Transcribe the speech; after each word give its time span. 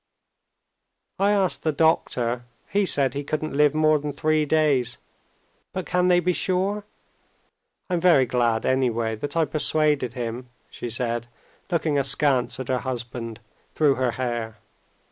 "I 1.19 1.29
asked 1.29 1.61
the 1.61 1.71
doctor; 1.71 2.45
he 2.67 2.87
said 2.87 3.13
he 3.13 3.23
couldn't 3.23 3.55
live 3.55 3.75
more 3.75 3.99
than 3.99 4.11
three 4.11 4.47
days. 4.47 4.97
But 5.73 5.85
can 5.85 6.07
they 6.07 6.19
be 6.19 6.33
sure? 6.33 6.85
I'm 7.87 7.99
very 7.99 8.25
glad, 8.25 8.65
anyway, 8.65 9.15
that 9.17 9.37
I 9.37 9.45
persuaded 9.45 10.13
him," 10.13 10.49
she 10.71 10.89
said, 10.89 11.27
looking 11.69 11.99
askance 11.99 12.59
at 12.59 12.67
her 12.69 12.79
husband 12.79 13.41
through 13.75 13.93
her 13.93 14.13
hair. 14.13 14.57